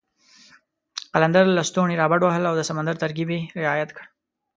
[1.13, 4.03] قلندر لسټوني را بډ وهل او د سمندر ترکیب یې رعایت کړ.